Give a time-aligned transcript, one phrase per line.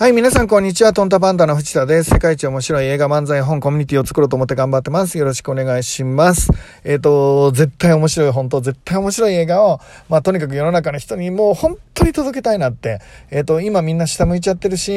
[0.00, 0.92] はい、皆さんこんにちは。
[0.92, 2.10] トンタパンダの藤田です。
[2.10, 5.18] 世界一面白い映画漫才本コミュニティを作ろうと思って頑張ってます。
[5.18, 6.52] よろしくお願いします。
[6.84, 13.00] えっ、ー、と、絶対面白い、本当絶対面白い映画を、まあ、とにかく世の中の人にもう本当に届けたいなって。
[13.32, 14.92] えっ、ー、と、今みんな下向いちゃってるし、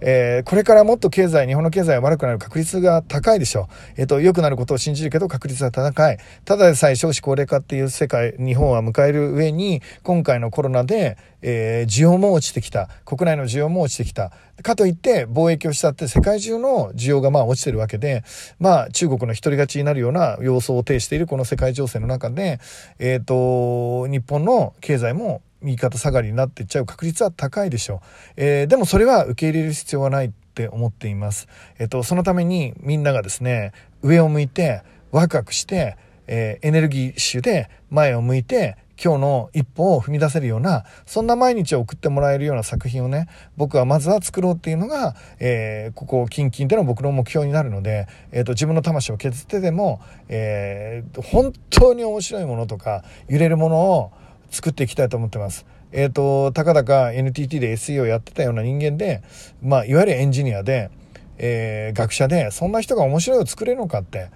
[0.00, 3.94] えー、これからもっと経済、日本の経済が悪くなる確率が高いでしょう。
[3.98, 6.18] えっ、と、良くなることを信じるけど確率が高い。
[6.44, 12.88] ただでさえ少子高齢化っていう世界、日本は迎える上に、今回のコロナで、え需要も落ちてきた。
[13.04, 14.32] 国内の需要も落ちてきた。
[14.62, 18.24] かといって貿易をしたって世界中の需要がまあ落ちてるわけで、
[18.58, 22.60] まあ中国の独り勝ちになるような様相を呈しているこの世界情勢の中で、
[22.98, 28.00] えっ、ー、と、日本の経済も右肩下がりになっていっちゃう確率は高いでしょう。
[28.36, 31.48] えー、でもそれは受け入れる必要はないって思っています。
[31.78, 35.96] えっ、ー、と、そのためにみんながですね、上を向いてワクワクして、
[36.26, 54.12] えー、エネルギッシュで前を向いて今日の一歩を踏み出せるような、そんな毎日を送ってもらえるような作品をね、僕はまずは作ろうっていうのが、えー、ここ、キンキンでの僕の目標になるので、え、ー、と、自分の魂を削ってでも、えー、本当に面白いものとか、揺れるものを
[54.50, 55.64] 作っていきたいと思ってます。
[55.92, 59.22] えっ、ー、と、たかだか NTT で SE をやってたような人間で、
[59.62, 60.90] まあ、いわゆるエンジニアで、
[61.38, 64.28] えー、学者で、そんな人が面白いを作れるのかって、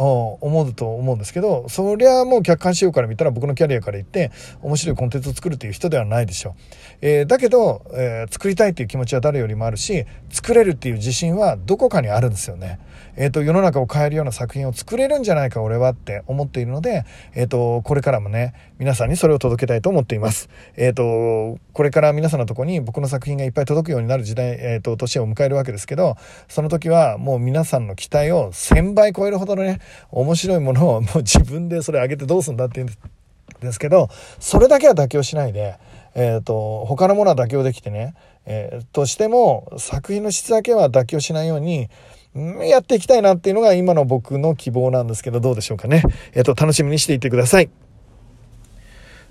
[0.00, 4.30] 思うと思うんですけどそりゃもう客観視用から見たら僕のキャリアから言って
[4.62, 6.54] 面白いコンテンツを作るという人ではないでしょう、
[7.02, 12.78] えー、だけど、えー、作りたいっていう気持ちは誰よりもあるし作れるっていう自信はどこかにあるんですよね。
[13.16, 26.16] えーと、世の中を変えるような作品を作れるんじゃないか俺はって思っているので、えーと、これからもね皆さんにそれを届けたいと思っています、えーと、これから皆さんのとこに僕の作品がいっぱい届くようになる時代、えー、と年を迎えるわけですけど
[26.48, 35.78] その時はもう皆さんの期待を1000倍超えるほどのね面白いものをもう自分でそれ上げてどうすんだって言うんですけどそれだけは妥協しないで
[36.14, 38.14] えーと、他のものは妥協できてね、
[38.46, 41.88] えー、としても作品の質だけは妥協しないように
[42.68, 46.04] やっていきたいなっていうのが今の僕の希望なんですけど、どうでしょうかね。
[46.32, 47.70] えっ、と、楽しみにしていてください。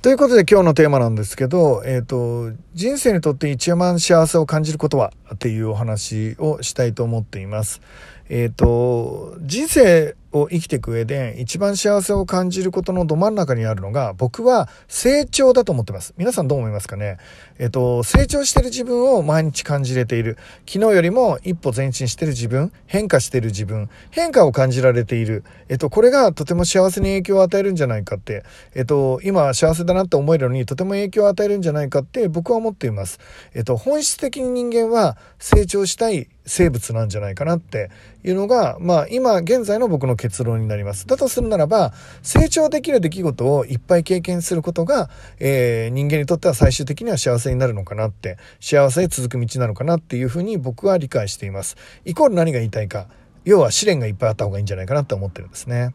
[0.00, 5.12] ということで今日のテーマなんですけど、えっ、ー、と、人生にとって一番幸せを感じることは？
[5.34, 7.80] っていうお話をしたいと思っています。
[8.28, 16.12] えっ、ー、と、人生を生きていく上で一番幸せを感じることのど真ん中にあるのが僕は成長だと思ってます。
[16.18, 17.18] 皆さんどう思いますかね？
[17.58, 20.36] えっと、成長してる自分を毎日感じれている。
[20.66, 25.44] 昨日よりも一歩前進してる自分、変化してる自分、変化を感じられている。
[25.68, 28.42] えっと、これがとても幸せに影響を与えるんじゃないかって、
[28.74, 33.20] えっと、今幸せだなって思えるのにとても影響を与えるんじゃないかって僕は思っています。
[33.54, 37.90] えっと、本質的に人間は成長したい生物なんじゃないかなって
[38.22, 41.06] いうのが、まあ今現在の僕の結論になります。
[41.06, 51.76] だとするならば、成長できる出来事をいっぱい経験することが、えー、人間にとっては最終的には幸せになるのかなって、幸せへ続く道なのかなっていうふうに僕は理解しています。
[52.04, 53.08] イコール何が言いたいか。
[53.44, 55.94] 要は試練がいっぱいあった方がいいんじゃないかなって思ってるんですね。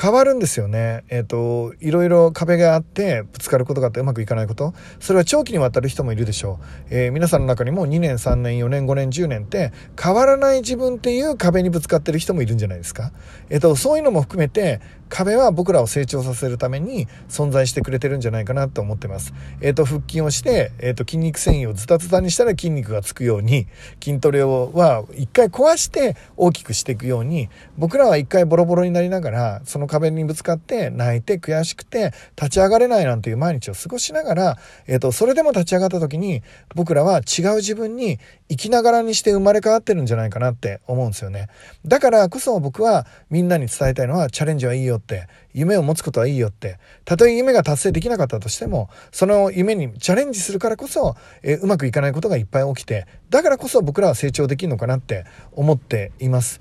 [0.00, 1.04] 変わるんですよね。
[1.08, 4.74] えっ、ー、と、いろいろ壁があって、ぶつかることがあってうまくいかないこと。
[4.98, 6.86] それは長期にわたる人もいるでしょう。
[6.90, 13.12] えー、皆さんの中にも2年、3年、4年、5年、10年って変わらない自分っていう壁にぶつかってる人もいるんじゃないですか。
[13.50, 14.80] えっ、ー、と、そういうのも含めて、
[15.14, 19.32] 壁は僕らを成長させるために存在してくれてるんじゃないかなと思ってます。
[19.60, 23.68] えっ、ー、と、腹筋をして、えっ、ー、と、筋肉繊維をズタズタにしたら筋肉がつくように、
[24.02, 27.48] 筋トレをは一回壊して大きくしていくように、
[27.78, 34.58] 僕らは一回ボロボロになりながら、その壁にぶつかって泣いて悔しくて立ち上がれないなんていう毎日を過ごしながら、
[34.88, 36.42] えっ、ー、と、それでも立ち上がった時に
[36.74, 38.18] 僕らは違う自分に
[38.54, 41.48] 生きながらにして生まれ変わってるんじゃないかなって思うんですよね。
[41.84, 56.60] だからこそ僕はみんなに伝えたいのはチャレンジはいいよって、夢を持つことはいいよって、たとえ夢が達成できなかったとしても、その夢にチャレンジするからこそ、えうまくいかないことがいっぱい起きて、だからこそ僕らは成長できるのかなって思っています。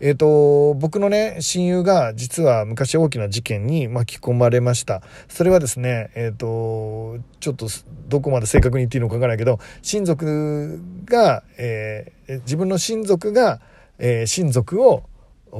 [0.00, 5.02] えっ、ー、と、僕のね、親友が実は昔大きな事件に巻き込まれました。
[5.28, 7.68] それはですね、えっ、ー、と、ちょっと
[8.08, 13.60] どこまで正確に言っていいのかわからないけど、親族が、えー、自分の親族が、
[13.96, 15.04] え親族を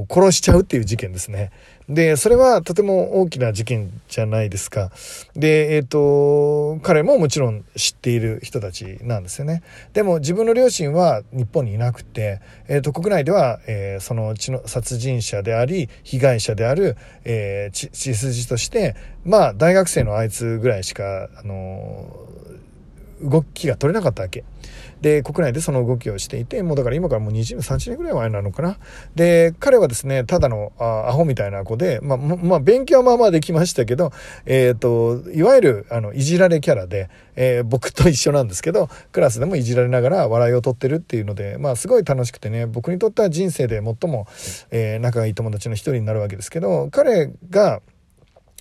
[0.09, 1.51] 殺しちゃうっていう事件ですね。
[1.89, 4.91] で、それはとても大きな事件じゃないですか。
[5.37, 9.63] で、えっ、ー、と、彼ももちろん知っている人たちなんですよね。
[9.93, 22.07] でも自分の両親は日本にいなくて、えっ、ー、と、国内では、えー、その血の殺人者であり、被害者である、えー、血筋として、まあ、大学生のあいつぐらいしか、あの
[23.25, 24.45] 動きが取れなかったわけ。
[25.01, 28.79] で、国内でその動きをしていて、もうだから今からもう20、30年ぐらい前なのかな。
[29.15, 34.13] で、彼はですね、ただのあアホみたいな子で、まあ、まあ、勉強はまあまあできましたけど、
[34.47, 44.27] えっ、ー、と、いわゆる、あの、いじられキャラで、えー、僕と一緒なんですけど、クラスでもいじられながら笑いを取ってるっていうので、まあ、すごい楽しくてね、僕にとっては人生で最も、
[44.71, 47.83] えー、仲がいい友達の一人になるわけですけど、彼が、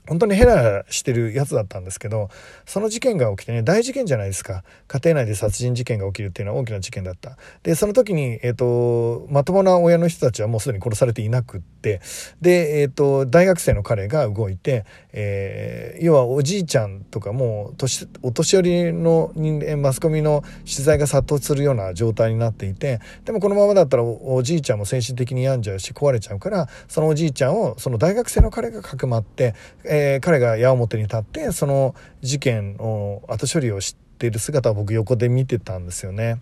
[0.07, 2.29] 本当にヘラしてるやつだったんですけど、
[2.65, 4.63] その事件が起きてね、大事件じゃないですか。
[4.88, 7.38] 家庭内で殺人事件が起きるっていうのは大きな事件だった。
[7.63, 12.01] で、その時に、えっ、ー、と、まともな親の人たちはもうすでに殺されていなくって、
[12.41, 29.55] で、えっ、ー、と、大学生の彼が動いて、えー、要はおじいちゃんとかもう年、お年寄りの人間、マスコミの取材が殺到するような状態になっていて、でもこのままだったらおじいちゃんも精神的に病んじゃうし壊れちゃうから、そのおじいちゃんをその大学生の彼がかくまって、
[29.85, 36.40] えー、彼が矢面に立ってその事件の後処理をしている姿を僕横で見てたんですよね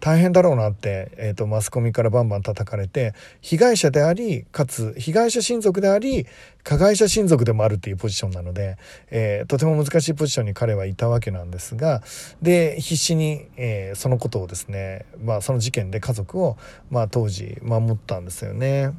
[0.00, 6.26] 大変だろうなって、えーと、マスコミからバンバン叩かれて被害者でありかつ被害者親族であり
[6.64, 8.76] 加害者親族でもあるっていうポジションなので、
[9.10, 12.02] えー、とても難しいポジションに彼はいたわけなんですが
[12.42, 16.56] で必死に、えー、そのことをですね、まあ、その事件で家族を、
[16.90, 18.92] まあ、当時守ったんですよね。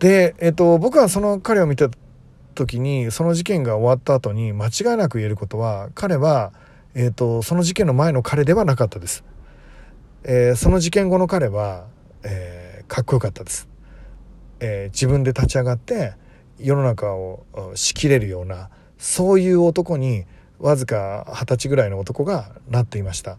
[0.00, 1.90] で、えっと、僕はその彼を見た
[2.54, 6.52] 時にその事件が終わった後に間違いなく言えることは彼は、
[6.94, 9.24] えっと、その事件の前の彼ではなかったです。
[10.24, 11.86] えー、その事件後の彼は、
[12.22, 13.68] えー、かっこよかったです。
[14.60, 16.14] えー、自分で立ち上がって
[16.58, 17.44] 世の中を
[17.74, 18.68] 仕切れるような
[18.98, 20.24] そういう男に
[20.58, 23.38] わずか二十歳ぐらいの男がなっていました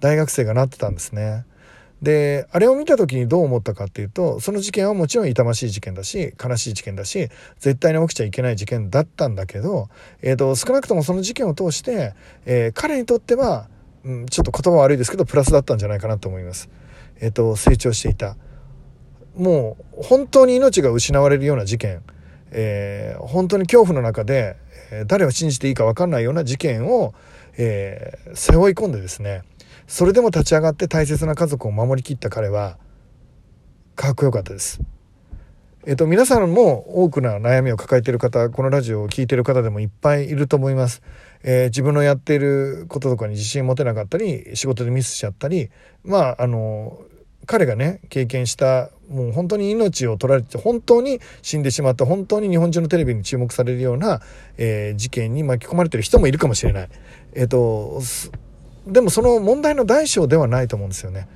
[0.00, 1.46] 大学生がなってたんですね
[2.02, 9.88] であれを見た時にどう思ったかっていうとその事件はもちろん痛ましい事件だし悲しい事件だし絶対に起きちゃいけない事件だったんだけど、
[10.22, 12.14] えーと、少なくともその事件を通して、
[12.46, 13.68] えー、彼にとっては、
[14.04, 16.70] うん、ちょっと言葉悪いですけどプラスだったんじゃないかなと思います。
[17.20, 18.36] えーと、成長していた
[19.36, 22.02] もう本当に命が失われるような事件、
[22.50, 24.56] えー、本当に恐怖の中で、
[25.06, 27.14] 誰を信じていいか分かんないような事件を、
[27.56, 29.42] えー、背負い込んでですね
[29.90, 32.78] それでも立ち上がって大切な家族を守りきった彼は
[33.96, 34.80] かっこよかったです。
[35.84, 41.02] えっと、皆さんも多くな悩みを抱えている方、このラジオを聴いている方でもいっぱいいると思います。
[41.42, 45.70] えー、自分のやっていることとかに自信持てなかったり、仕事でミスしちゃったり、
[46.04, 47.02] まあ、あの、
[47.46, 54.20] 彼がね、経験した、もう本当に命を取られて、本当に死んでしまった、本当に日本中のテレビに注目されるような、
[54.56, 56.88] えー、事件に巻き込まれてる人もいるかもしれない。
[57.34, 58.00] えっ、と、
[58.86, 61.28] でもその問題の大小ではないと思うんですよね。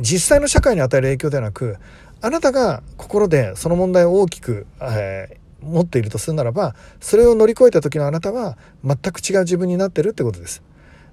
[0.00, 1.76] 実際の社会に与える影響ではなく
[2.20, 10.62] あなたが心でその問題を大きく、えー、持っているとするならばそれを乗り越えた時のあなたは全く違う自分になってるってことです。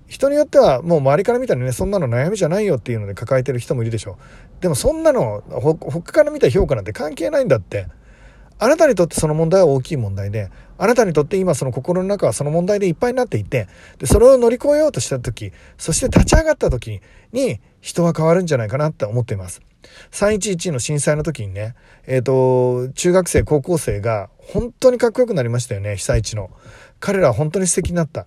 [0.07, 4.19] 人によってはもう周りから見たらねそんなの悩みじゃないよっていうので抱えてる人もいるでしょ
[4.59, 7.88] うでもそんなの他から見た評価なんて関係ないんだって
[8.57, 13.67] あなたにとってその問題は大きい問題で、あなたにとって今その心の中はその問題でいっぱいになっていて、
[13.97, 19.61] で、それを乗り越えようとした時、そして立ち上がった時に、人は変わるんじゃないかなって思っています。
[20.11, 21.75] 311の震災の時にね、
[22.07, 26.49] えっ、ー、と、中学生、高校生が本当にかっこよくなりましたよね、被災地の。
[26.99, 28.25] 彼らは本当に素敵になった。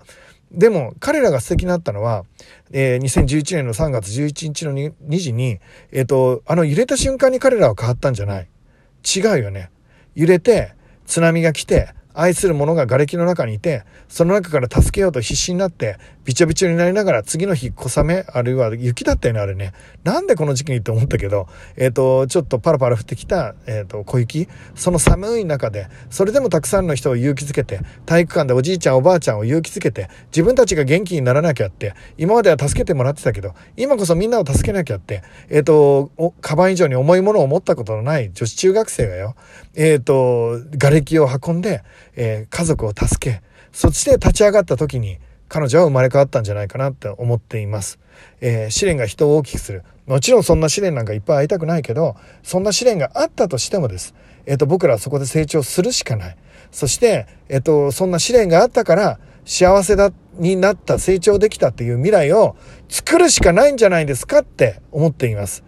[0.53, 2.25] でも、彼らが素敵になったのは、
[2.71, 5.59] えー、2011年の3月11日の 2, 時に、
[5.93, 8.49] えっ、ー、と、あの揺れた瞬間に彼らは変わったんじゃない。
[9.05, 9.71] 違うよね。
[10.19, 10.73] 揺れて
[11.07, 19.73] 津波が来て愛する者が瓦礫の中にいて、その中から助けようと必死になって、びちょびちょになりながら次の日小雨、あるいは雪だったよね、あれね。
[20.05, 36.11] なんでこの時期にって思ったけど、えっ、ー、と、ちょっとパラパラ降ってきた、えっ、ー、と、小雪、その寒い中で、それでもたくさんの人を勇気づけて、体育館でおじいちゃんおばあちゃんを勇気づけて、自分たちが元気にならなきゃって、今までは助けてもらってたけど、今こそみんなを助けなきゃって、えっ、ー、と、
[36.43, 39.35] カバン以上に重いものを持ったことのない女子中学生がよ、
[39.75, 41.83] えっ、と、瓦礫を運んで、
[42.17, 43.41] え、家族を助け、
[43.73, 45.19] そして立ち上がった時に
[45.49, 47.99] 彼女は生まれ変わったんじゃないかなって思っています。
[48.41, 49.83] えー、試練が人を大きくする。
[50.07, 54.15] もちろんそんな試練なんかいっぱい会いたくないけど、そんな試練があったとしてもです。
[54.47, 56.37] えっ、ー、と、僕らはそこで成長するしかない。
[56.71, 62.57] そして、えっ、ー、と、そんな試練があったから、幸せだ、になった、成長できたっていう未来を
[62.89, 65.65] 作るしかないんじゃないですかって思っています。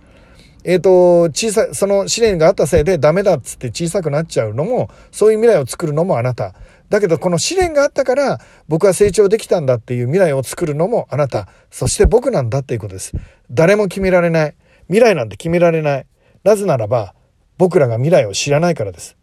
[0.65, 6.55] えっ、ー、と、小さい、その試練があったせいでダメだっつって小さくなっちゃうのも、そういう未来を作るのもあなた。
[6.91, 11.49] だけどこの試練があったから僕は成長できたんだっていう未来を作るのもあなた。
[11.71, 13.13] そして僕なんだっていうことです。
[13.51, 14.55] 誰も決められない。
[14.89, 16.07] 未来なんて決められない。
[16.45, 17.15] なぜならば
[17.59, 19.17] 僕らが未来を知らないからです。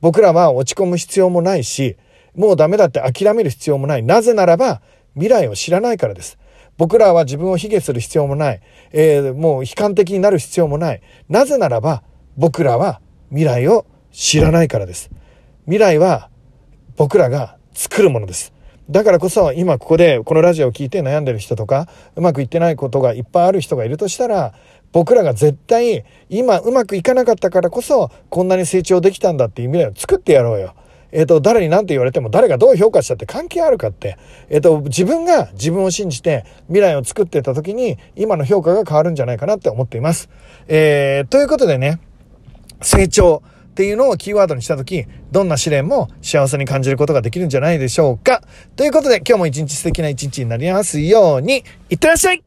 [0.00, 1.96] 僕らは落ち込む必要もないし、
[2.34, 4.02] もうダメだって諦める必要もない。
[4.02, 4.82] なぜならば
[5.14, 6.38] 未来を知らないからです。
[6.76, 8.60] 僕らは自分を卑下する必要もない。
[8.92, 11.00] えー、もう悲観的になる必要もない。
[11.28, 12.02] なぜならば、
[12.36, 13.00] 僕らは
[13.30, 15.10] 未来を知らないからです。
[15.66, 16.30] 未来は
[16.96, 18.52] 僕らが作るものです。
[18.90, 24.54] だからこそ今ここでこのラジオを聞いて悩んでる人とかうまくいってないことがいっぱいある人がいるとしたら
[24.92, 30.74] 僕らが絶対今うまくいかなかったからこそこんなに成長できたんだっていう未来を作ってやろうよ。
[31.10, 34.18] えっ、ー、と、誰に何て言われても誰がどう評価したって関係あるかって、
[34.50, 40.28] えっ、ー、と、自分が自分を信じて未来を作ってた時に今の評価が変わるんじゃないかなって思っています。
[40.66, 42.00] えー、ということでね、
[42.82, 43.42] 成長。
[43.74, 48.40] っていうのをキーワードにしたとき、どんな試練も幸せに感じることができるんじゃないでしょうか。
[48.76, 52.44] ということで、今日も一日素敵な一日になりますように、いってらっしゃい